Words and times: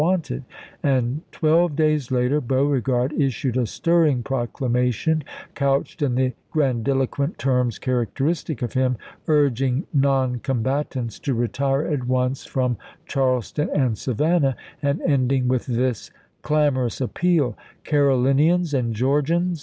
"wanted," 0.01 0.43
and 0.81 1.21
twelve 1.31 1.75
days 1.75 2.09
later 2.09 2.41
Beauregard 2.41 3.13
issued 3.13 3.55
a 3.55 3.67
stirring 3.67 4.23
proclamation 4.23 5.23
couched 5.53 6.01
in 6.01 6.15
the 6.15 6.33
grandiloquent 6.49 7.37
terms 7.37 7.77
characteristic 7.77 8.63
of 8.63 8.73
him, 8.73 8.97
urging 9.27 9.85
non 9.93 10.39
combatants 10.39 11.19
to 11.19 11.35
retire 11.35 11.83
at 11.85 12.07
once 12.07 12.47
from 12.47 12.77
Charleston 13.05 13.69
and 13.75 13.95
Savannah, 13.95 14.55
and 14.81 15.01
ending 15.03 15.47
with 15.47 15.67
this 15.67 16.09
clamorous 16.41 16.99
appeal:" 16.99 17.55
Caro 17.85 18.17
linians 18.17 18.73
and 18.73 18.95
Georgians! 18.95 19.59